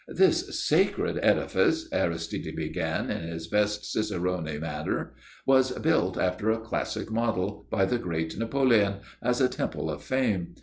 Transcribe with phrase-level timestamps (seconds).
[0.07, 5.13] "This sacred edifice," Aristide began, in his best cicerone manner,
[5.45, 10.55] "was built, after a classic model, by the great Napoleon, as a Temple of Fame.